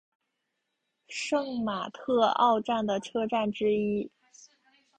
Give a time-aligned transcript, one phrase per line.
[1.07, 4.09] 圣马特奥站的车站之一。